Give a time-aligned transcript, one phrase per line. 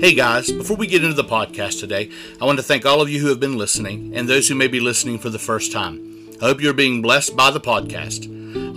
[0.00, 2.08] Hey guys, before we get into the podcast today,
[2.40, 4.66] I want to thank all of you who have been listening and those who may
[4.66, 6.30] be listening for the first time.
[6.40, 8.24] I hope you're being blessed by the podcast.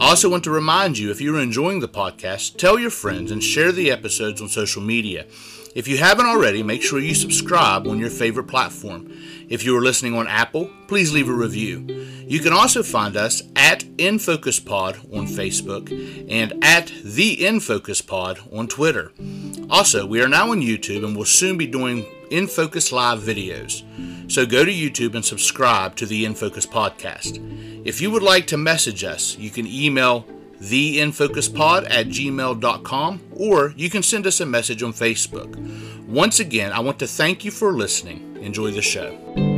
[0.01, 3.41] I also want to remind you if you're enjoying the podcast, tell your friends and
[3.41, 5.25] share the episodes on social media.
[5.73, 9.09] If you haven't already, make sure you subscribe on your favorite platform.
[9.47, 11.87] If you are listening on Apple, please leave a review.
[12.27, 15.89] You can also find us at InFocusPod on Facebook
[16.29, 19.13] and at the InFocusPod on Twitter.
[19.73, 23.81] Also, we are now on YouTube and will soon be doing In Focus Live videos.
[24.31, 27.41] So go to YouTube and subscribe to the In Focus podcast.
[27.83, 30.27] If you would like to message us, you can email
[30.61, 35.55] theinfocuspod at gmail.com or you can send us a message on Facebook.
[36.05, 38.37] Once again, I want to thank you for listening.
[38.41, 39.52] Enjoy the show.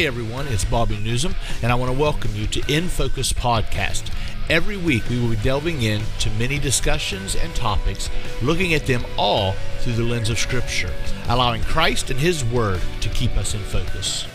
[0.00, 4.10] Hey everyone, it's Bobby Newsom, and I want to welcome you to In Focus Podcast.
[4.48, 8.08] Every week we will be delving into many discussions and topics,
[8.40, 10.90] looking at them all through the lens of Scripture,
[11.28, 14.26] allowing Christ and His Word to keep us in focus.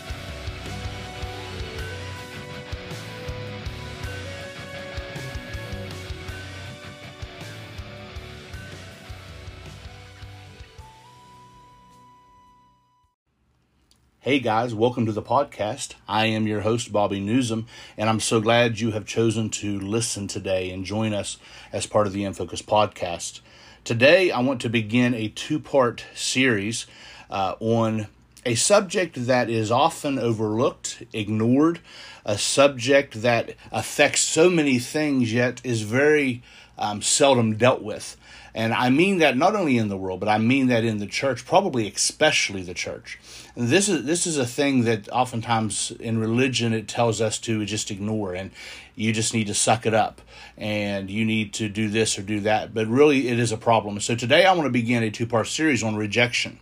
[14.26, 15.94] Hey guys, welcome to the podcast.
[16.08, 20.26] I am your host, Bobby Newsom, and I'm so glad you have chosen to listen
[20.26, 21.38] today and join us
[21.72, 23.38] as part of the InFocus podcast.
[23.84, 26.88] Today, I want to begin a two part series
[27.30, 28.08] uh, on
[28.44, 31.78] a subject that is often overlooked, ignored,
[32.24, 36.42] a subject that affects so many things yet is very
[36.78, 38.16] um, seldom dealt with.
[38.54, 41.06] And I mean that not only in the world, but I mean that in the
[41.06, 43.18] church, probably especially the church.
[43.54, 47.66] And this is this is a thing that oftentimes in religion it tells us to
[47.66, 48.50] just ignore and
[48.94, 50.22] you just need to suck it up
[50.56, 52.72] and you need to do this or do that.
[52.72, 54.00] But really it is a problem.
[54.00, 56.58] So today I want to begin a two-part series on rejection.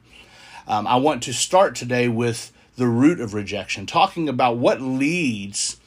[0.66, 5.78] Um, I want to start today with the root of rejection, talking about what leads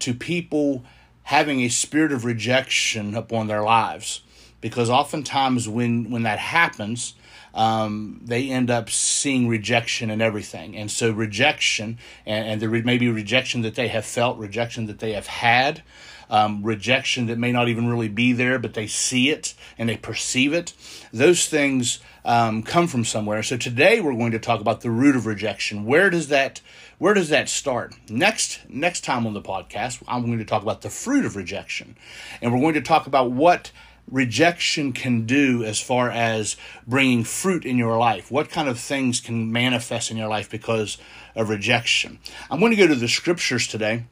[0.00, 0.84] to people
[1.24, 4.22] having a spirit of rejection upon their lives.
[4.60, 7.14] Because oftentimes when when that happens
[7.54, 10.76] um, they end up seeing rejection and everything.
[10.76, 14.98] And so rejection and, and there may be rejection that they have felt rejection that
[14.98, 15.82] they have had
[16.30, 19.96] um, rejection that may not even really be there but they see it and they
[19.96, 20.72] perceive it.
[21.12, 23.42] Those things um, come from somewhere.
[23.42, 25.84] So today we're going to talk about the root of rejection.
[25.84, 26.60] Where does that
[27.02, 30.82] where does that start next next time on the podcast i'm going to talk about
[30.82, 31.96] the fruit of rejection
[32.40, 33.72] and we're going to talk about what
[34.08, 38.30] rejection can do as far as bringing fruit in your life.
[38.30, 40.98] What kind of things can manifest in your life because
[41.36, 42.18] of rejection?
[42.50, 44.04] I'm going to go to the scriptures today.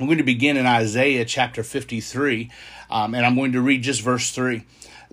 [0.00, 2.50] I'm going to begin in Isaiah chapter 53,
[2.90, 4.64] um, and I'm going to read just verse 3.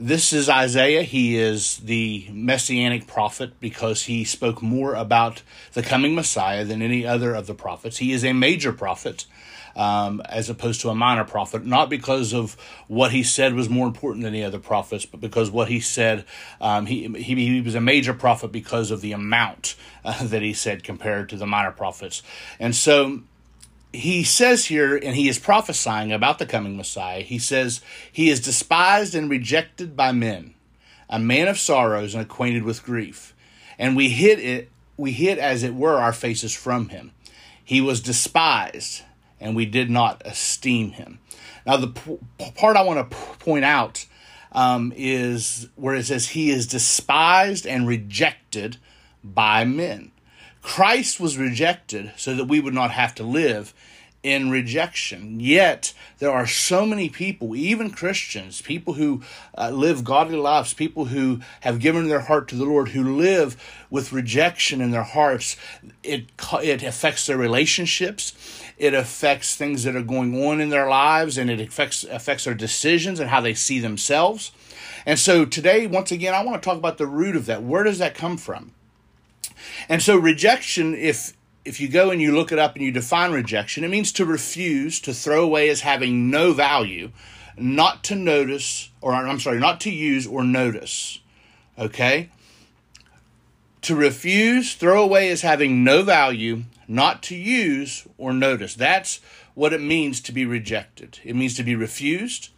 [0.02, 1.04] This is Isaiah.
[1.04, 5.42] He is the messianic prophet because he spoke more about
[5.74, 7.98] the coming Messiah than any other of the prophets.
[7.98, 9.26] He is a major prophet
[9.76, 12.54] um, as opposed to a minor prophet, not because of
[12.88, 16.24] what he said was more important than the other prophets, but because what he said,
[16.62, 20.54] um, he, he, he was a major prophet because of the amount uh, that he
[20.54, 22.24] said compared to the minor prophets.
[22.58, 23.24] And so
[23.92, 28.40] he says here, and he is prophesying about the coming Messiah, he says, He is
[28.40, 30.54] despised and rejected by men,
[31.10, 33.34] a man of sorrows and acquainted with grief.
[33.78, 37.12] And we hid it, we hid as it were our faces from him.
[37.64, 39.04] He was despised,
[39.40, 41.20] and we did not esteem him.
[41.66, 42.20] Now, the p-
[42.56, 44.06] part I want to p- point out
[44.52, 48.78] um, is where it says, He is despised and rejected
[49.24, 50.12] by men.
[50.62, 53.74] Christ was rejected so that we would not have to live
[54.22, 55.40] in rejection.
[55.40, 59.22] Yet, there are so many people, even Christians, people who
[59.58, 63.56] uh, live godly lives, people who have given their heart to the Lord, who live
[63.90, 65.56] with rejection in their hearts.
[66.04, 66.26] It,
[66.62, 68.34] it affects their relationships.
[68.78, 72.54] It affects things that are going on in their lives and it affects affects their
[72.54, 74.52] decisions and how they see themselves.
[75.06, 77.64] And so today, once again, I want to talk about the root of that.
[77.64, 78.74] Where does that come from?
[79.88, 81.34] And so rejection, if
[81.66, 84.26] if you go and you look it up and you define rejection, it means to
[84.26, 87.12] refuse, to throw away as having no value,
[87.58, 91.20] not to notice, or I'm sorry, not to use or notice.
[91.78, 92.30] Okay?
[93.84, 98.74] To refuse, throw away as having no value, not to use or notice.
[98.74, 99.20] That's
[99.54, 101.20] what it means to be rejected.
[101.24, 102.50] It means to be refused,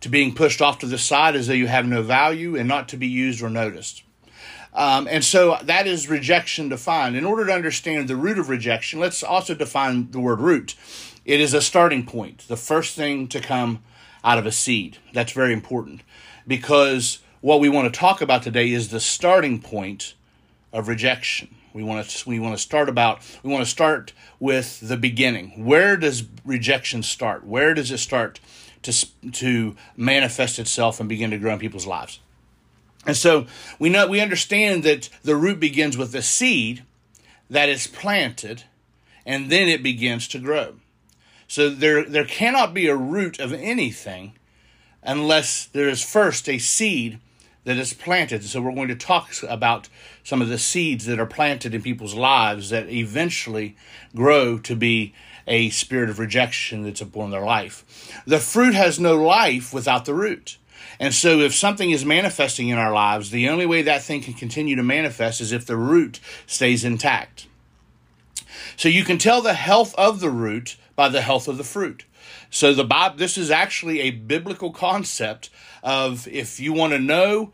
[0.00, 2.88] to being pushed off to the side as though you have no value, and not
[2.88, 4.02] to be used or noticed.
[4.76, 7.16] Um, and so that is rejection defined.
[7.16, 10.74] In order to understand the root of rejection, let's also define the word root.
[11.24, 13.82] It is a starting point, the first thing to come
[14.22, 14.98] out of a seed.
[15.14, 16.02] That's very important
[16.46, 20.14] because what we want to talk about today is the starting point
[20.74, 21.54] of rejection.
[21.72, 25.64] We want to we want to start about we want to start with the beginning.
[25.64, 27.46] Where does rejection start?
[27.46, 28.40] Where does it start
[28.82, 28.92] to
[29.32, 32.20] to manifest itself and begin to grow in people's lives?
[33.06, 33.46] And so
[33.78, 36.82] we know we understand that the root begins with the seed
[37.48, 38.64] that is planted
[39.24, 40.76] and then it begins to grow.
[41.48, 44.32] So there there cannot be a root of anything
[45.02, 47.20] unless there is first a seed
[47.64, 48.44] that is planted.
[48.44, 49.88] So we're going to talk about
[50.24, 53.76] some of the seeds that are planted in people's lives that eventually
[54.14, 55.14] grow to be
[55.48, 58.20] a spirit of rejection that's upon their life.
[58.26, 60.58] The fruit has no life without the root.
[60.98, 64.34] And so, if something is manifesting in our lives, the only way that thing can
[64.34, 67.46] continue to manifest is if the root stays intact.
[68.76, 72.04] So, you can tell the health of the root by the health of the fruit.
[72.50, 75.50] So, the Bible, this is actually a biblical concept
[75.82, 77.52] of if you want to know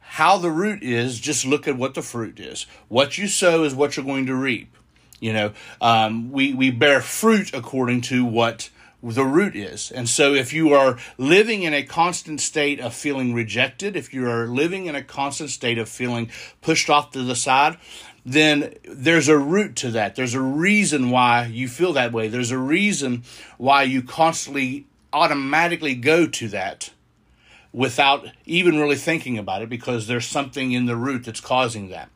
[0.00, 2.66] how the root is, just look at what the fruit is.
[2.88, 4.76] What you sow is what you're going to reap.
[5.20, 8.68] You know, um, we, we bear fruit according to what
[9.02, 9.90] the root is.
[9.90, 14.28] And so if you are living in a constant state of feeling rejected, if you
[14.28, 17.78] are living in a constant state of feeling pushed off to the side,
[18.24, 20.14] then there's a root to that.
[20.14, 22.28] There's a reason why you feel that way.
[22.28, 23.24] There's a reason
[23.58, 26.90] why you constantly automatically go to that
[27.72, 32.08] without even really thinking about it because there's something in the root that's causing that.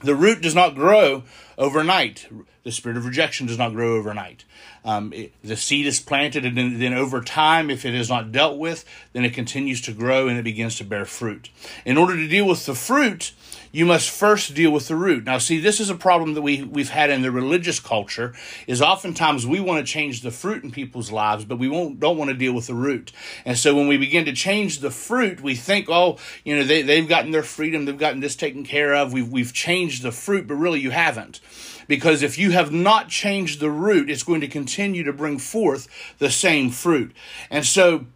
[0.00, 1.22] The root does not grow
[1.58, 2.28] overnight.
[2.64, 4.44] The spirit of rejection does not grow overnight.
[4.84, 8.32] Um, it, the seed is planted, and then, then, over time, if it is not
[8.32, 11.50] dealt with, then it continues to grow and it begins to bear fruit.
[11.84, 13.32] In order to deal with the fruit,
[13.72, 15.24] you must first deal with the root.
[15.24, 18.34] Now, see, this is a problem that we, we've had in the religious culture,
[18.66, 22.18] is oftentimes we want to change the fruit in people's lives, but we won't, don't
[22.18, 23.12] want to deal with the root.
[23.46, 26.82] And so when we begin to change the fruit, we think, oh, you know, they,
[26.82, 30.46] they've gotten their freedom, they've gotten this taken care of, we've, we've changed the fruit,
[30.46, 31.40] but really you haven't.
[31.88, 35.88] Because if you have not changed the root, it's going to continue to bring forth
[36.18, 37.12] the same fruit.
[37.50, 38.06] And so,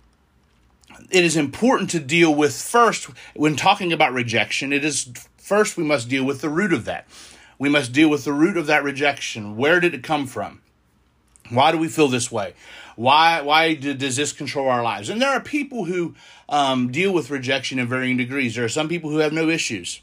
[1.11, 5.13] it is important to deal with first when talking about rejection it is
[5.47, 7.07] First, we must deal with the root of that.
[7.57, 9.57] We must deal with the root of that rejection.
[9.57, 10.61] Where did it come from?
[11.51, 12.55] Why do we feel this way?
[12.97, 15.09] Why why does this control our lives?
[15.09, 16.17] And there are people who
[16.49, 18.57] um, deal with rejection in varying degrees.
[18.57, 20.01] There are some people who have no issues.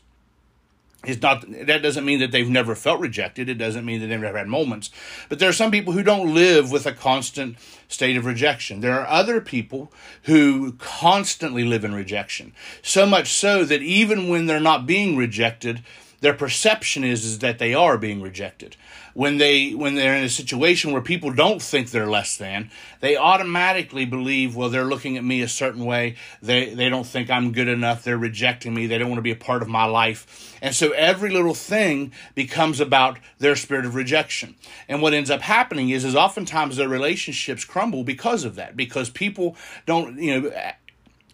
[1.06, 3.50] It's not that doesn't mean that they've never felt rejected.
[3.50, 4.90] It doesn't mean that they've never had moments.
[5.28, 7.58] But there are some people who don't live with a constant
[7.90, 8.80] state of rejection.
[8.80, 9.92] There are other people
[10.24, 12.54] who constantly live in rejection.
[12.82, 15.84] So much so that even when they're not being rejected,
[16.24, 18.78] their perception is, is that they are being rejected.
[19.14, 22.72] When they when they're in a situation where people don't think they're less than
[23.02, 26.16] they automatically believe well they're looking at me a certain way.
[26.42, 28.04] They they don't think i'm good enough.
[28.06, 28.88] They're rejecting me.
[28.88, 30.58] They don't want to be a part of my life.
[30.62, 34.56] And so every little thing becomes about their spirit of rejection.
[34.88, 39.10] And what ends up happening is is oftentimes their relationships crumble because of that because
[39.10, 40.52] people don't you know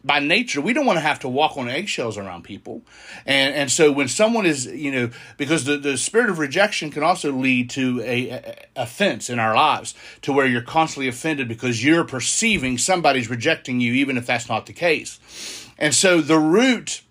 [0.03, 2.81] by nature, we don't want to have to walk on eggshells around people.
[3.25, 7.03] And and so when someone is, you know, because the, the spirit of rejection can
[7.03, 11.83] also lead to a, a offense in our lives, to where you're constantly offended because
[11.83, 15.19] you're perceiving somebody's rejecting you, even if that's not the case.
[15.77, 17.01] And so the root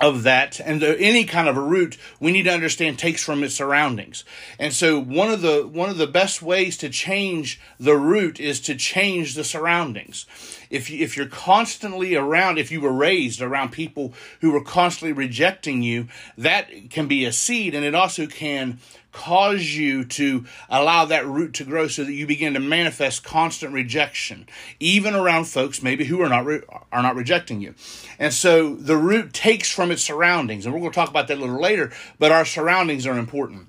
[0.00, 3.44] of that and the, any kind of a root we need to understand takes from
[3.44, 4.24] its surroundings
[4.58, 8.60] and so one of the one of the best ways to change the root is
[8.60, 10.24] to change the surroundings
[10.70, 15.12] if you, if you're constantly around if you were raised around people who were constantly
[15.12, 16.06] rejecting you
[16.38, 18.78] that can be a seed and it also can
[19.12, 23.74] cause you to allow that root to grow so that you begin to manifest constant
[23.74, 24.46] rejection
[24.78, 26.62] even around folks maybe who are not re-
[26.92, 27.74] are not rejecting you.
[28.18, 31.38] And so the root takes from its surroundings and we're going to talk about that
[31.38, 33.66] a little later but our surroundings are important.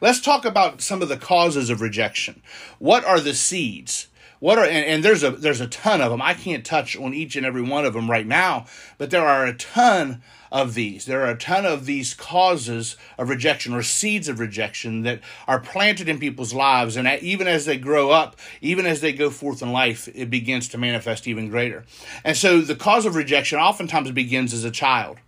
[0.00, 2.42] Let's talk about some of the causes of rejection.
[2.78, 4.08] What are the seeds
[4.40, 7.14] what are and, and, there's a there's a ton of them i can't touch on
[7.14, 8.66] each and every one of them right now
[8.98, 10.20] but there are a ton
[10.52, 11.04] of these.
[11.04, 15.60] There are a ton of these causes of rejection or seeds of rejection that are
[15.60, 16.96] planted in people's lives.
[16.96, 20.68] And even as they grow up, even as they go forth in life, it begins
[20.68, 21.84] to manifest even greater.
[22.24, 25.18] And so the cause of rejection oftentimes begins as a child.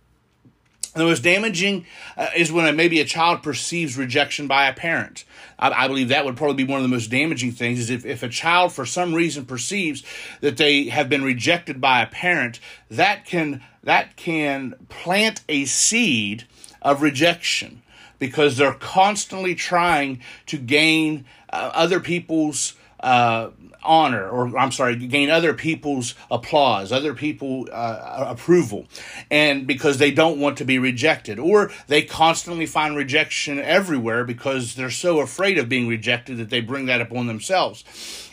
[0.93, 1.85] The most damaging
[2.15, 5.25] uh, is when maybe a child perceives rejection by a parent.
[5.57, 8.05] I, I, believe that would probably be one of the most damaging things is if,
[8.05, 10.03] if a child for some reason perceives
[10.41, 12.59] that they have been rejected by a parent,
[12.91, 16.45] that can that can plant a seed
[16.81, 17.81] of rejection
[18.19, 23.49] because they're constantly trying to gain uh, other people's uh,
[23.83, 28.85] honor, or I'm sorry, gain other people's applause, other people uh, approval,
[29.29, 34.75] and because they don't want to be rejected, or they constantly find rejection everywhere because
[34.75, 37.83] they're so afraid of being rejected that they bring that upon themselves.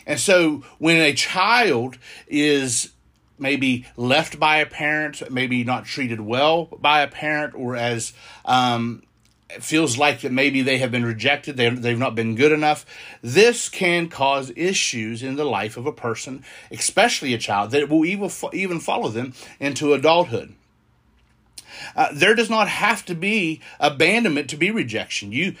[0.05, 2.91] And so when a child is
[3.37, 8.13] maybe left by a parent, maybe not treated well by a parent, or as
[8.45, 9.03] um,
[9.59, 12.85] feels like that maybe they have been rejected, they, they've not been good enough.
[13.21, 18.05] This can cause issues in the life of a person, especially a child, that will
[18.05, 20.55] even, even follow them into adulthood.
[21.95, 25.31] Uh, there does not have to be abandonment to be rejection.
[25.31, 25.55] You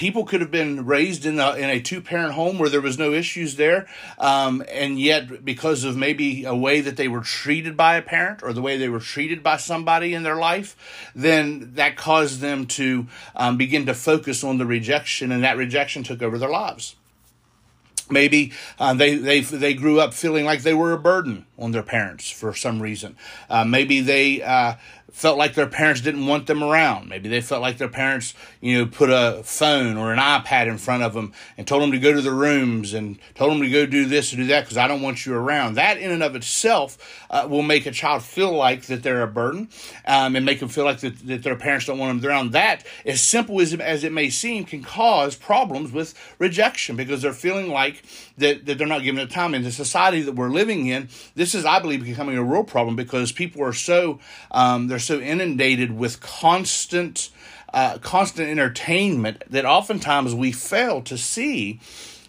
[0.00, 2.98] people could have been raised in a, in a two parent home where there was
[2.98, 3.86] no issues there,
[4.18, 8.42] um, and yet because of maybe a way that they were treated by a parent
[8.42, 10.74] or the way they were treated by somebody in their life,
[11.14, 16.02] then that caused them to um, begin to focus on the rejection, and that rejection
[16.02, 16.96] took over their lives.
[18.10, 21.82] Maybe uh, they, they, they grew up feeling like they were a burden on their
[21.82, 23.16] parents for some reason.
[23.48, 24.74] Uh, maybe they uh,
[25.12, 27.08] felt like their parents didn't want them around.
[27.08, 30.78] Maybe they felt like their parents, you know, put a phone or an iPad in
[30.78, 33.70] front of them and told them to go to the rooms and told them to
[33.70, 35.74] go do this or do that because I don't want you around.
[35.74, 36.98] That in and of itself
[37.30, 39.68] uh, will make a child feel like that they're a burden
[40.06, 42.52] um, and make them feel like that, that their parents don't want them around.
[42.52, 47.32] That, as simple as, as it may seem, can cause problems with rejection because they're
[47.32, 48.02] feeling like
[48.38, 49.54] that, that they're not given the time.
[49.54, 52.96] In the society that we're living in, this is, I believe, becoming a real problem
[52.96, 57.30] because people are so, um, they're so inundated with constant,
[57.74, 61.80] uh, constant entertainment that oftentimes we fail to see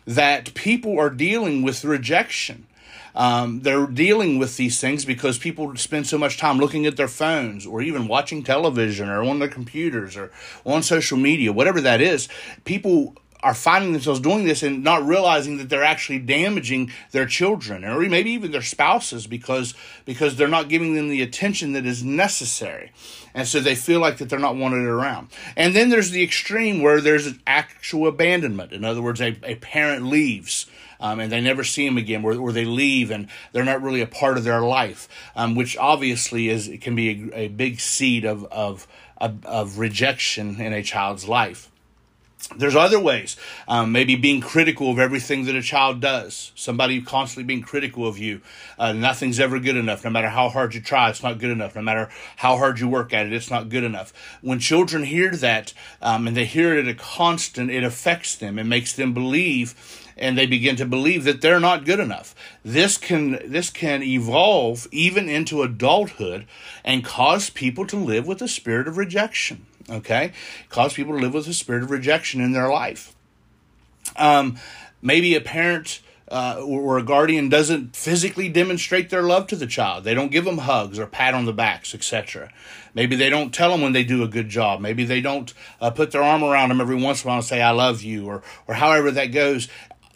[0.05, 2.65] that people are dealing with rejection.
[3.13, 7.09] Um, they're dealing with these things because people spend so much time looking at their
[7.09, 10.31] phones or even watching television or on their computers or
[10.65, 12.29] on social media, whatever that is.
[12.63, 17.83] People are finding themselves doing this and not realizing that they're actually damaging their children
[17.83, 19.73] or maybe even their spouses because
[20.05, 22.91] because they're not giving them the attention that is necessary.
[23.33, 25.29] And so they feel like that they're not wanted around.
[25.55, 28.73] And then there's the extreme where there's an actual abandonment.
[28.73, 30.67] In other words a, a parent leaves
[30.99, 34.01] um, and they never see them again, or, or they leave and they're not really
[34.01, 38.23] a part of their life, um, which obviously is can be a, a big seed
[38.23, 41.70] of, of, of, of rejection in a child's life.
[42.57, 46.51] There's other ways, um, maybe being critical of everything that a child does.
[46.53, 48.41] Somebody constantly being critical of you.
[48.77, 50.03] Uh, nothing's ever good enough.
[50.03, 51.75] No matter how hard you try, it's not good enough.
[51.75, 54.11] No matter how hard you work at it, it's not good enough.
[54.41, 58.59] When children hear that um, and they hear it at a constant, it affects them.
[58.59, 59.75] It makes them believe
[60.17, 62.35] and they begin to believe that they're not good enough.
[62.63, 66.47] This can this can evolve even into adulthood
[66.83, 70.33] and cause people to live with a spirit of rejection okay?
[70.69, 73.15] Cause people to live with a spirit of rejection in their life.
[74.15, 74.57] Um,
[75.01, 80.05] maybe a parent uh, or a guardian doesn't physically demonstrate their love to the child.
[80.05, 82.49] They don't give them hugs or pat on the backs, etc.
[82.93, 84.79] Maybe they don't tell them when they do a good job.
[84.79, 87.45] Maybe they don't uh, put their arm around them every once in a while and
[87.45, 89.67] say, I love you, or, or however that goes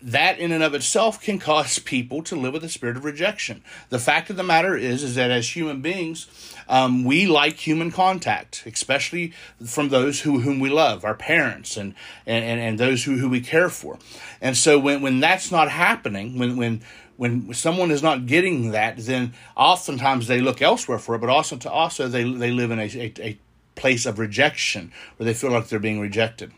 [0.05, 3.63] that in and of itself can cause people to live with a spirit of rejection.
[3.89, 6.27] The fact of the matter is, is that as human beings,
[6.69, 9.33] um, we like human contact, especially
[9.65, 11.95] from those who whom we love, our parents and
[12.27, 13.97] and, and those who, who we care for.
[14.41, 16.81] And so when, when that's not happening, when when
[17.17, 21.57] when someone is not getting that, then oftentimes they look elsewhere for it, but also
[21.57, 23.39] to also they they live in a, a, a
[23.74, 26.51] place of rejection where they feel like they're being rejected.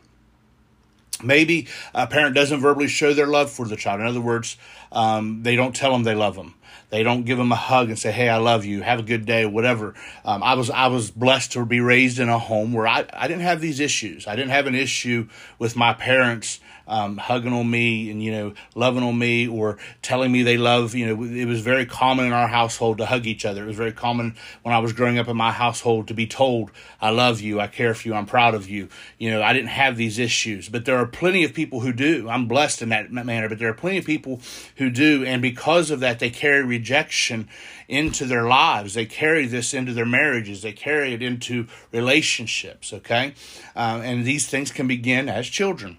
[1.24, 4.02] Maybe a parent doesn't verbally show their love for the child.
[4.02, 4.58] In other words,
[4.92, 6.56] um, they don't tell them they love them.
[6.90, 8.82] They don't give them a hug and say, "Hey, I love you.
[8.82, 9.94] Have a good day." Whatever.
[10.24, 13.28] Um, I was I was blessed to be raised in a home where I, I
[13.28, 14.26] didn't have these issues.
[14.26, 15.28] I didn't have an issue
[15.60, 20.32] with my parents um, hugging on me and you know loving on me or telling
[20.32, 23.46] me they love you know it was very common in our household to hug each
[23.46, 23.64] other.
[23.64, 26.72] It was very common when i was growing up in my household to be told
[27.02, 28.90] i love you i care for you i'm proud of you.
[29.18, 30.70] You know i didn't have these issues.
[30.70, 32.30] But there are plenty of people who do.
[32.30, 33.50] I'm blessed in that manner.
[33.50, 34.42] But there are plenty of people
[34.78, 35.24] who do.
[35.26, 37.48] And because of that they carry rejection
[37.88, 38.96] into their lives.
[38.96, 40.62] They carry this into their marriages.
[40.62, 43.34] They carry it into relationships okay?
[43.76, 45.98] Um, and these things can begin as children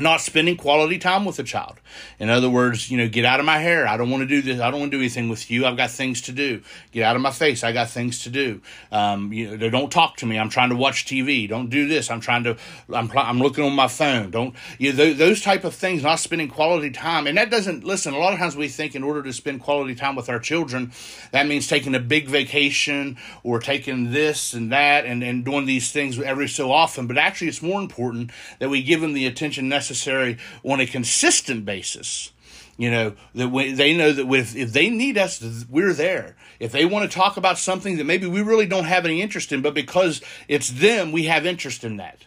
[0.00, 1.78] not spending quality time with a child.
[2.18, 3.86] In other words, you know, get out of my hair.
[3.86, 4.58] I don't want to do this.
[4.58, 5.66] I don't want to do anything with you.
[5.66, 6.62] I've got things to do.
[6.92, 7.62] Get out of my face.
[7.62, 8.62] I got things to do.
[8.90, 10.38] Um, you know, don't talk to me.
[10.38, 11.46] I'm trying to watch TV.
[11.46, 12.10] Don't do this.
[12.10, 12.56] I'm trying to.
[12.92, 14.30] I'm I'm looking on my phone.
[14.30, 16.02] Don't you know, those type of things.
[16.02, 18.14] Not spending quality time, and that doesn't listen.
[18.14, 20.92] A lot of times we think in order to spend quality time with our children,
[21.32, 25.92] that means taking a big vacation or taking this and that and and doing these
[25.92, 27.06] things every so often.
[27.06, 30.86] But actually, it's more important that we give them the attention necessary necessary on a
[30.86, 32.32] consistent basis.
[32.78, 36.36] You know that we, they know that if they need us, we're there.
[36.58, 39.52] If they want to talk about something that maybe we really don't have any interest
[39.52, 42.24] in, but because it's them, we have interest in that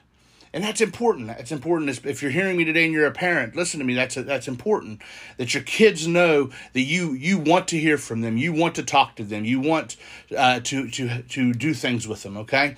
[0.56, 1.28] and that's important.
[1.28, 3.58] that's important if you're hearing me today and you're a parent.
[3.58, 3.94] Listen to me.
[3.94, 5.02] That's a, that's important
[5.36, 8.38] that your kids know that you you want to hear from them.
[8.38, 9.44] You want to talk to them.
[9.44, 9.98] You want
[10.36, 12.38] uh, to to to do things with them.
[12.38, 12.78] Okay.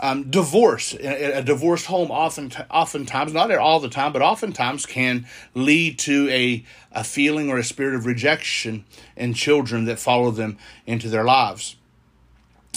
[0.00, 5.98] Um, divorce, a, divorced home, often oftentimes, not all the time, but oftentimes can lead
[5.98, 10.56] to a a feeling or a spirit of rejection in children that follow them
[10.86, 11.76] into their lives.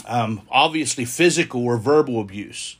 [0.05, 2.75] Um, obviously, physical or verbal abuse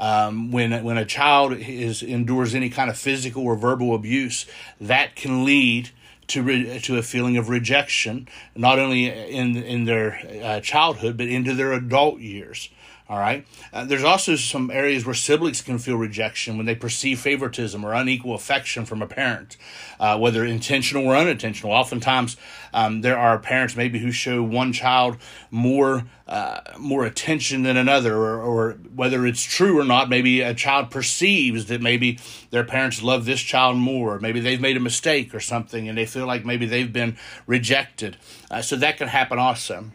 [0.00, 4.46] um, when when a child is endures any kind of physical or verbal abuse,
[4.80, 5.90] that can lead
[6.28, 8.26] to re, to a feeling of rejection,
[8.56, 12.70] not only in in their uh, childhood but into their adult years.
[13.10, 13.44] All right.
[13.72, 17.92] Uh, there's also some areas where siblings can feel rejection when they perceive favoritism or
[17.92, 19.56] unequal affection from a parent,
[19.98, 21.72] uh, whether intentional or unintentional.
[21.72, 22.36] Oftentimes,
[22.72, 25.16] um, there are parents maybe who show one child
[25.50, 30.08] more uh, more attention than another, or, or whether it's true or not.
[30.08, 34.20] Maybe a child perceives that maybe their parents love this child more.
[34.20, 38.18] Maybe they've made a mistake or something, and they feel like maybe they've been rejected.
[38.52, 39.90] Uh, so that can happen also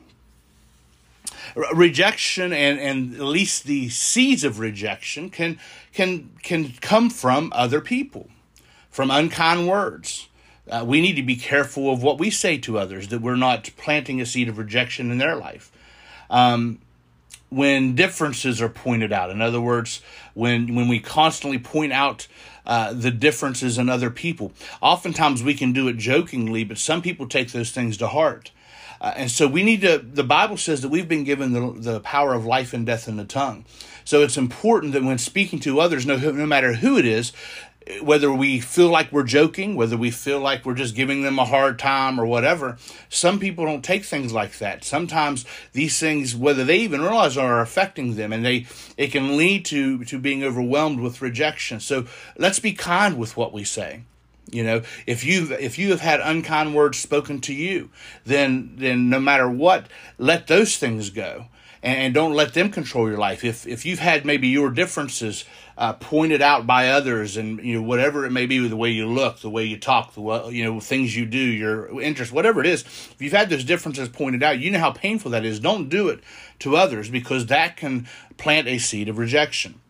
[1.55, 5.59] rejection and, and at least the seeds of rejection can
[5.93, 8.29] can can come from other people,
[8.89, 10.27] from unkind words.
[10.69, 13.69] Uh, we need to be careful of what we say to others, that we're not
[13.77, 15.71] planting a seed of rejection in their life.
[16.29, 16.79] Um,
[17.49, 20.01] when differences are pointed out, in other words,
[20.33, 22.27] when when we constantly point out
[22.65, 27.27] uh, the differences in other people, oftentimes we can do it jokingly, but some people
[27.27, 28.51] take those things to heart.
[29.01, 31.99] Uh, and so we need to, the Bible says that we've been given the, the
[31.99, 33.65] power of life and death in the tongue.
[34.03, 37.33] So it's important that when speaking to others, no, no matter who it is,
[38.01, 41.45] whether we feel like we're joking, whether we feel like we're just giving them a
[41.45, 42.77] hard time or whatever,
[43.09, 44.83] some people don't take things like that.
[44.83, 48.65] Sometimes these things, whether they even realize are affecting them, and they
[48.97, 51.79] it can lead to to being overwhelmed with rejection.
[51.79, 52.05] So
[52.37, 54.01] let's be kind with what we say.
[54.55, 57.89] You know, if you if you have had unkind words spoken to you,
[58.25, 59.87] then then no matter what,
[60.17, 61.47] let those things go,
[61.83, 63.43] and, don't let them control your life.
[63.43, 65.43] If if you've had maybe your differences
[65.77, 68.89] uh, pointed out by others, and you know whatever it may be, with the way
[68.89, 72.31] you look, the way you talk, the way, you know things you do, your interest,
[72.31, 75.45] whatever it is, if you've had those differences pointed out, you know how painful that
[75.45, 75.59] is.
[75.59, 76.21] Don't do it
[76.59, 79.81] to others because that can plant a seed of rejection.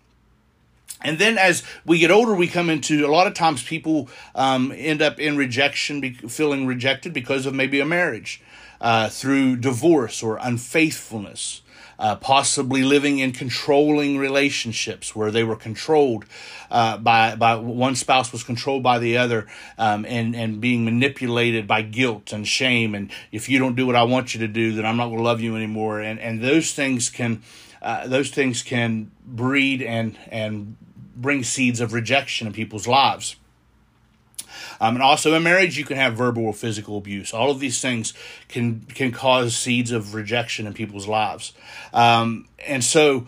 [1.06, 4.74] And then as we get older, we come into a lot of times people um,
[4.76, 8.42] end up in rejection, feeling rejected because of maybe a marriage,
[8.82, 11.62] uh, through divorce or unfaithfulness.
[11.98, 16.26] Uh, possibly living in controlling relationships where they were controlled
[16.70, 21.66] uh, by by one spouse was controlled by the other um, and and being manipulated
[21.66, 24.74] by guilt and shame and if you don't do what I want you to do
[24.74, 27.42] then I'm not going to love you anymore and and those things can
[27.82, 30.76] uh, those things can breed and and
[31.16, 33.36] bring seeds of rejection in people's lives.
[34.80, 37.34] Um, and also in marriage, you can have verbal or physical abuse.
[37.34, 38.14] All of these things
[38.48, 41.54] can can cause seeds of rejection in people's lives.
[41.94, 43.28] Um, and so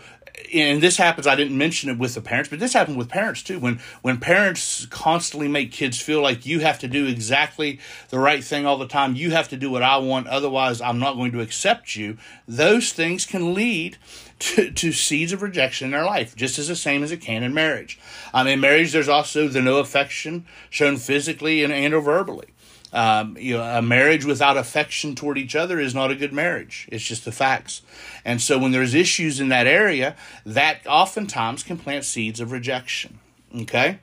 [0.54, 3.42] and this happens i didn't mention it with the parents but this happened with parents
[3.42, 8.20] too when when parents constantly make kids feel like you have to do exactly the
[8.20, 11.16] right thing all the time you have to do what i want otherwise i'm not
[11.16, 13.98] going to accept you those things can lead
[14.40, 17.44] to, to seeds of rejection in their life just as the same as it can
[17.44, 18.00] in marriage
[18.34, 22.48] um, in marriage there's also the no affection shown physically and, and or verbally
[22.94, 26.88] um, you know, a marriage without affection toward each other is not a good marriage.
[26.92, 27.82] It's just the facts.
[28.24, 33.20] And so when there's issues in that area, that oftentimes can plant seeds of rejection.
[33.56, 34.00] Okay?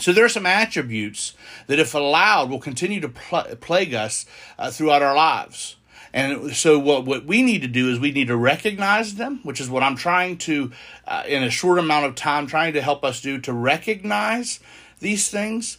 [0.00, 1.34] So there are some attributes
[1.66, 4.26] that, if allowed, will continue to pl- plague us
[4.58, 5.76] uh, throughout our lives.
[6.14, 9.60] And so, what, what we need to do is we need to recognize them, which
[9.60, 10.70] is what I'm trying to,
[11.08, 14.60] uh, in a short amount of time, trying to help us do to recognize
[15.00, 15.78] these things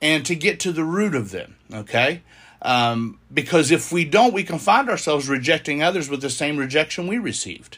[0.00, 2.22] and to get to the root of them, okay?
[2.62, 7.06] Um, because if we don't, we can find ourselves rejecting others with the same rejection
[7.06, 7.76] we received.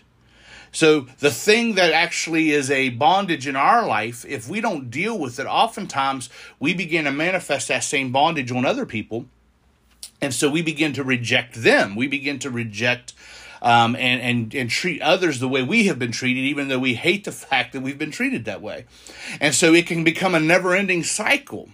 [0.71, 5.19] So the thing that actually is a bondage in our life, if we don't deal
[5.19, 9.27] with it, oftentimes we begin to manifest that same bondage on other people.
[10.21, 11.95] And so we begin to reject them.
[11.95, 13.13] We begin to reject
[13.63, 16.95] um, and, and, and treat others the way we have been treated, even though we
[16.95, 18.87] hate the fact that we've been treated that way.
[19.41, 21.71] And so it can become a never ending cycle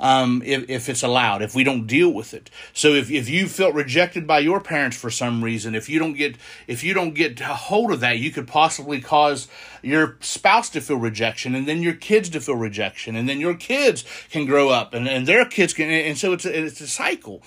[0.00, 2.50] um, if, if it's allowed, if we don't deal with it.
[2.72, 6.14] So if, if you felt rejected by your parents for some reason, if you don't
[6.14, 6.36] get
[6.66, 9.46] if you don't get a hold of that, you could possibly cause
[9.82, 13.54] your spouse to feel rejection, and then your kids to feel rejection, and then your
[13.54, 16.88] kids can grow up, and, and their kids can, and so it's a, it's a
[16.88, 17.42] cycle.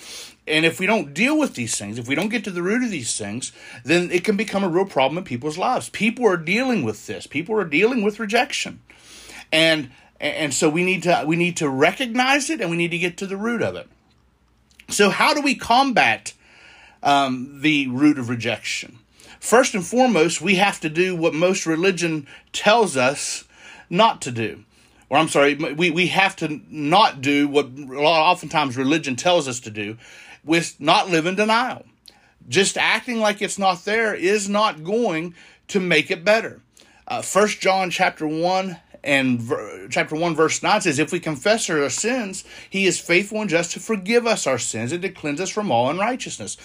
[0.45, 2.83] And if we don't deal with these things, if we don't get to the root
[2.83, 3.53] of these things,
[3.85, 5.89] then it can become a real problem in people's lives.
[5.89, 7.27] People are dealing with this.
[7.27, 8.81] People are dealing with rejection.
[9.53, 9.91] And
[10.23, 13.17] and so we need to we need to recognize it and we need to get
[13.17, 13.87] to the root of it.
[14.89, 16.33] So how do we combat
[17.01, 18.99] um, the root of rejection?
[19.39, 23.43] First and foremost we have to do what most religion tells us
[23.89, 24.63] not to do.
[25.09, 29.69] Or i'm sorry we, we have to not do what oftentimes religion tells us to
[29.69, 29.97] do
[30.45, 31.85] with not live in denial.
[32.47, 35.35] Just acting like it's not there is not going
[35.67, 36.61] to make it better.
[37.07, 41.69] Uh, First John chapter 1 and ver- chapter 1 verse 9 says if we confess
[41.69, 45.41] our sins he is faithful and just to forgive us our sins and to cleanse
[45.41, 46.57] us from all unrighteousness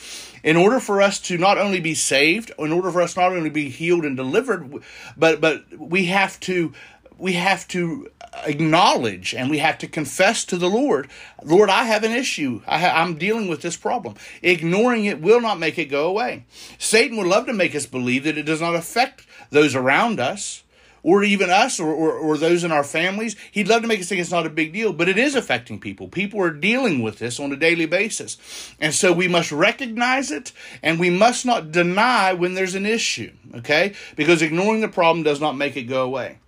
[0.43, 3.49] in order for us to not only be saved in order for us not only
[3.49, 4.83] to be healed and delivered
[5.17, 6.73] but but we have to
[7.19, 8.09] we have to
[8.45, 11.09] acknowledge and we have to confess to the Lord,
[11.43, 12.63] Lord, I have an issue.
[12.67, 14.15] I am dealing with this problem.
[14.43, 16.45] Ignoring it will not make it go away.
[16.79, 20.63] Satan would love to make us believe that it does not affect those around us
[21.03, 23.37] or even us or, or, or, those in our families.
[23.51, 25.81] He'd love to make us think it's not a big deal, but it is affecting
[25.81, 26.09] people.
[26.09, 28.37] People are dealing with this on a daily basis.
[28.81, 33.33] And so we must recognize it and we must not deny when there's an issue,
[33.55, 33.95] okay?
[34.17, 36.39] Because ignoring the problem does not make it go away.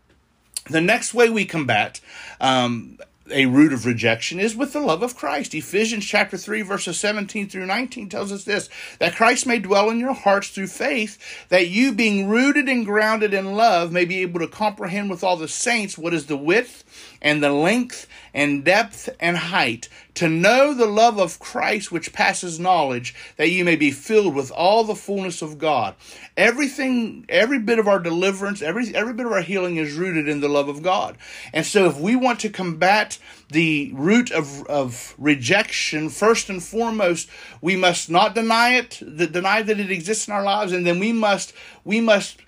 [0.69, 2.01] The next way we combat
[2.41, 2.99] um,
[3.33, 5.55] a root of rejection is with the love of Christ.
[5.55, 9.99] Ephesians chapter 3 verses 17 through 19 tells us this, that Christ may dwell in
[9.99, 14.41] your hearts through faith, that you being rooted and grounded in love may be able
[14.41, 16.85] to comprehend with all the saints what is the width
[17.23, 22.59] and the length and depth and height, to know the love of Christ which passes
[22.59, 25.95] knowledge, that you may be filled with all the fullness of God.
[26.37, 30.41] Everything, every bit of our deliverance, every every bit of our healing is rooted in
[30.41, 31.17] the love of God.
[31.53, 33.19] And so if we want to combat
[33.51, 37.29] the root of, of rejection, first and foremost,
[37.61, 39.01] we must not deny it,
[39.33, 41.53] deny that it exists in our lives, and then we must
[41.85, 42.43] we must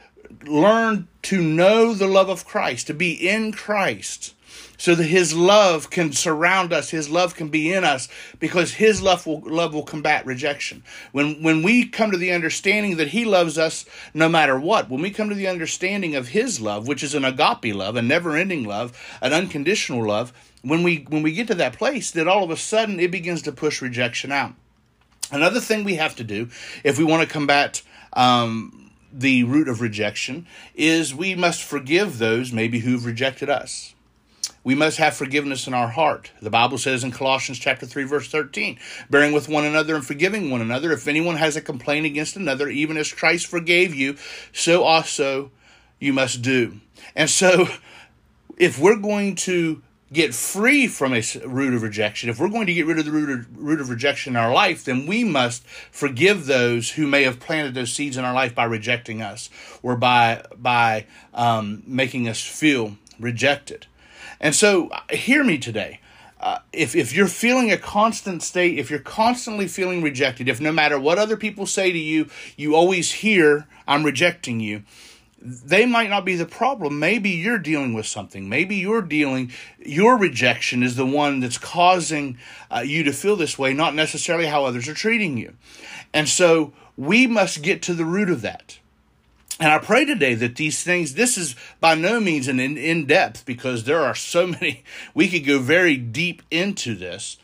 [0.45, 4.35] learn to know the love of Christ, to be in Christ
[4.83, 8.09] so that his love can surround us his love can be in us
[8.41, 10.83] because his love will love will combat rejection.
[11.13, 15.01] When when we come to the understanding that he loves us no matter what when
[15.01, 18.65] we come to the understanding of his love which is an agape love a never-ending
[18.65, 22.51] love an unconditional love when we when we get to that place that all of
[22.51, 24.55] a sudden it begins to push rejection out.
[25.31, 26.49] Another thing we have to do
[26.83, 27.83] if we want to combat
[28.15, 33.95] um, the root of rejection is we must forgive those maybe who've rejected us
[34.65, 36.31] we must have forgiveness in our heart.
[36.41, 38.79] The Bible says in Colossians chapter 3 verse 13,
[39.11, 42.69] bearing with one another and forgiving one another if anyone has a complaint against another,
[42.69, 44.17] even as Christ forgave you,
[44.53, 45.51] so also
[45.99, 46.81] you must do.
[47.17, 47.69] And so
[48.57, 52.75] if we're going to get free from a root of rejection, if we're going to
[52.75, 55.67] get rid of the root of, root of rejection in our life, then we must
[55.67, 59.49] forgive those who may have planted those seeds in our life by rejecting us
[59.83, 63.87] or by by um, making us feel rejected.
[64.43, 66.01] And so, hear me today.
[66.41, 70.73] Uh, if, if you're feeling a constant state, if you're constantly feeling rejected, if no
[70.73, 74.83] matter what other people say to you, you always hear, I'm rejecting you,
[75.41, 76.99] they might not be the problem.
[76.99, 78.49] Maybe you're dealing with something.
[78.49, 83.57] Maybe you're dealing, your rejection is the one that's causing uh, you to feel this
[83.57, 85.55] way, not necessarily how others are treating you.
[86.13, 88.79] And so we must get to the root of that.
[89.63, 93.07] And I pray today that these things, this is by no means an in, in
[93.07, 94.83] depth because there are so many,
[95.15, 97.37] we could go very deep into this.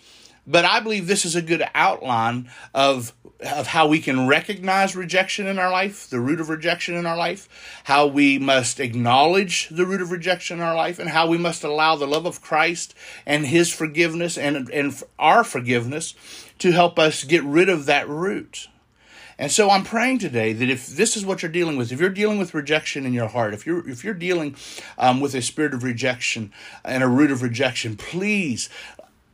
[0.45, 5.47] But I believe this is a good outline of, of how we can recognize rejection
[5.47, 7.49] in our life, the root of rejection in our life,
[7.85, 11.63] how we must acknowledge the root of rejection in our life, and how we must
[11.63, 16.17] allow the love of Christ and His forgiveness and, and our forgiveness
[16.59, 18.67] to help us get rid of that root.
[19.39, 22.11] And so I'm praying today that if this is what you're dealing with, if you're
[22.11, 24.57] dealing with rejection in your heart, if you're if you're dealing
[24.99, 26.53] um, with a spirit of rejection
[26.85, 28.69] and a root of rejection, please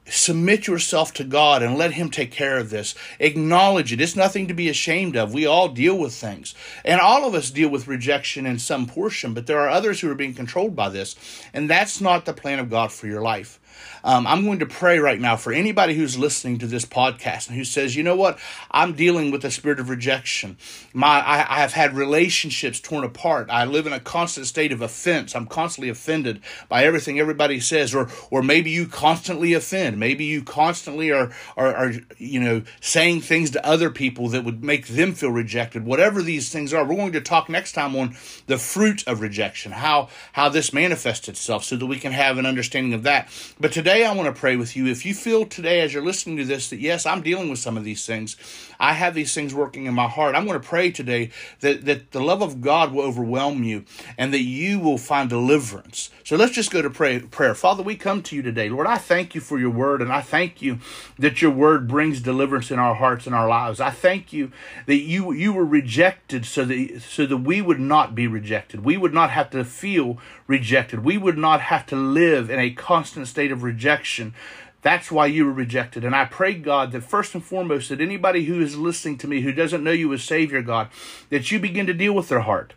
[0.06, 2.94] submit yourself to God and let Him take care of this.
[3.18, 4.00] Acknowledge it.
[4.00, 5.32] It's nothing to be ashamed of.
[5.32, 6.54] We all deal with things.
[6.84, 10.10] And all of us deal with rejection in some portion, but there are others who
[10.10, 11.16] are being controlled by this.
[11.52, 13.58] And that's not the plan of God for your life.
[14.04, 17.56] Um, I'm going to pray right now for anybody who's listening to this podcast and
[17.56, 18.38] who says, you know what,
[18.70, 20.58] I'm dealing with a spirit of rejection.
[20.92, 23.48] My, I, I have had relationships torn apart.
[23.50, 25.34] I live in a constant state of offense.
[25.34, 29.98] I'm constantly offended by everything everybody says, or or maybe you constantly offend.
[29.98, 34.62] Maybe you constantly are are, are you know saying things to other people that would
[34.62, 35.86] make them feel rejected.
[35.86, 39.72] Whatever these things are, we're going to talk next time on the fruit of rejection,
[39.72, 43.28] how how this manifests itself, so that we can have an understanding of that.
[43.58, 44.86] But today I want to pray with you.
[44.86, 47.76] If you feel today as you're listening to this that yes, I'm dealing with some
[47.76, 48.36] of these things,
[48.80, 50.34] I have these things working in my heart.
[50.34, 51.30] I'm going to pray today
[51.60, 53.84] that, that the love of God will overwhelm you
[54.18, 56.10] and that you will find deliverance.
[56.24, 57.54] So let's just go to pray, prayer.
[57.54, 58.68] Father, we come to you today.
[58.68, 60.78] Lord, I thank you for your word and I thank you
[61.18, 63.80] that your word brings deliverance in our hearts and our lives.
[63.80, 64.50] I thank you
[64.86, 68.84] that you you were rejected so that so that we would not be rejected.
[68.84, 71.04] We would not have to feel rejected.
[71.04, 74.34] We would not have to live in a constant state of rejection.
[74.82, 76.04] That's why you were rejected.
[76.04, 79.40] And I pray, God, that first and foremost, that anybody who is listening to me
[79.40, 80.88] who doesn't know you as Savior, God,
[81.30, 82.74] that you begin to deal with their heart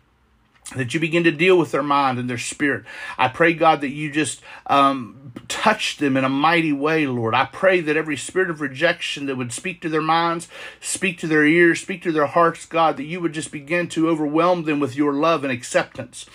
[0.76, 2.84] that you begin to deal with their mind and their spirit.
[3.16, 7.34] I pray, God, that you just um, touch them in a mighty way, Lord.
[7.34, 10.46] I pray that every spirit of rejection that would speak to their minds,
[10.80, 14.10] speak to their ears, speak to their hearts, God, that you would just begin to
[14.10, 16.26] overwhelm them with your love and acceptance.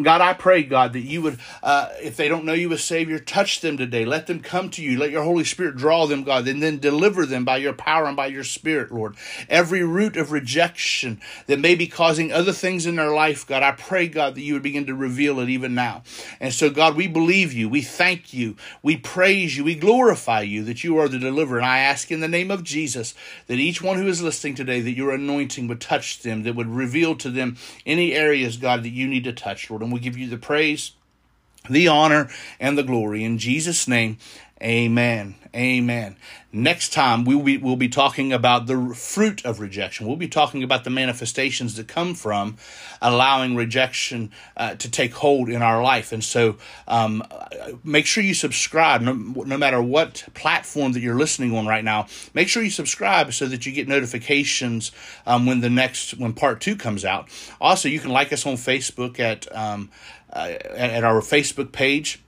[0.00, 3.18] God, I pray, God, that you would, uh, if they don't know you as Savior,
[3.18, 4.04] touch them today.
[4.04, 4.98] Let them come to you.
[4.98, 8.16] Let your Holy Spirit draw them, God, and then deliver them by your power and
[8.16, 9.16] by your Spirit, Lord.
[9.48, 13.72] Every root of rejection that may be causing other things in their life, God, I
[13.78, 16.02] pray, God, that you would begin to reveal it even now.
[16.40, 17.68] And so, God, we believe you.
[17.68, 18.56] We thank you.
[18.82, 19.64] We praise you.
[19.64, 21.58] We glorify you that you are the deliverer.
[21.58, 23.14] And I ask in the name of Jesus
[23.46, 26.68] that each one who is listening today, that your anointing would touch them, that would
[26.68, 29.82] reveal to them any areas, God, that you need to touch, Lord.
[29.82, 30.92] And we give you the praise,
[31.70, 32.28] the honor,
[32.60, 33.24] and the glory.
[33.24, 34.18] In Jesus' name,
[34.60, 35.36] Amen.
[35.54, 36.16] Amen.
[36.52, 40.06] Next time we will be, we'll be talking about the fruit of rejection.
[40.06, 42.56] We'll be talking about the manifestations that come from
[43.00, 46.10] allowing rejection uh, to take hold in our life.
[46.10, 46.56] And so
[46.88, 47.22] um,
[47.84, 52.06] make sure you subscribe, no, no, matter what platform that you're listening on right now.
[52.34, 54.90] Make sure you subscribe so that you get notifications
[55.24, 57.28] um, when the next when part two comes out.
[57.60, 59.90] Also, you can like us on Facebook at um,
[60.32, 62.20] uh, at our Facebook page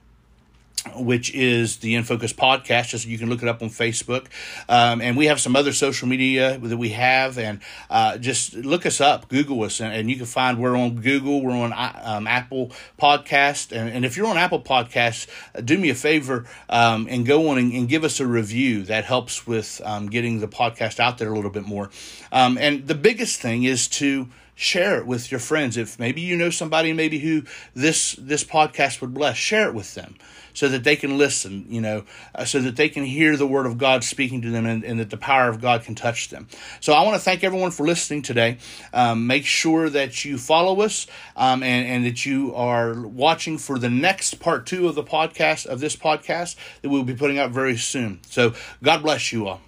[0.95, 2.89] which is the InFocus podcast.
[2.89, 4.27] Just you can look it up on Facebook,
[4.67, 8.85] um, and we have some other social media that we have, and uh, just look
[8.85, 12.27] us up, Google us, and, and, you can find we're on Google, we're on um,
[12.27, 17.07] Apple Podcast, and, and if you're on Apple Podcasts, uh, do me a favor um,
[17.09, 18.83] and go on and, and, give us a review.
[18.83, 21.89] That helps with um, getting the podcast out there a little bit more.
[22.31, 24.29] Um, and the biggest thing is to
[24.61, 27.43] share it with your friends if maybe you know somebody maybe who
[27.73, 30.15] this this podcast would bless share it with them
[30.53, 32.03] so that they can listen, you know,
[32.35, 34.99] uh, so that they can hear the word of God speaking to them and, and,
[34.99, 36.47] that the power of God can touch them.
[36.79, 38.57] So I want to thank everyone for listening today.
[38.93, 43.79] Um, make sure that you follow us um, and, and that you are watching for
[43.79, 47.51] the next part two of the podcast, of this podcast that we'll be putting out
[47.51, 48.19] very soon.
[48.27, 49.61] So God bless you all.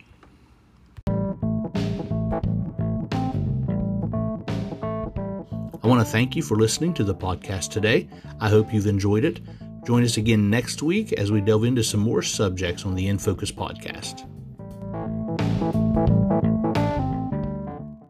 [5.84, 8.08] I want to thank you for listening to the podcast today.
[8.40, 9.42] I hope you've enjoyed it.
[9.86, 13.18] Join us again next week as we delve into some more subjects on the In
[13.18, 14.24] Focus podcast.